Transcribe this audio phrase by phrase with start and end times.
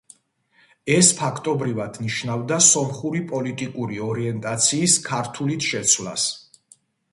[0.93, 6.29] ეს, ფაქტობრივად, ნიშნავდა სომხური პოლიტიკური ორიენტაციის ქართულით შეცვლას.